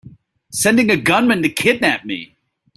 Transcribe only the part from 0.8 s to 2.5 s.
a gunman to kidnap me!